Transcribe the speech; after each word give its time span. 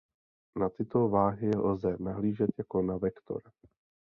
Na 0.59 0.69
tyto 0.69 1.09
váhy 1.09 1.49
lze 1.57 1.97
nahlížet 1.99 2.49
jako 2.59 2.81
na 2.81 2.97
vektor. 2.97 3.41